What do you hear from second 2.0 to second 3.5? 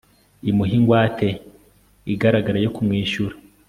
igaragara yo kumwishyura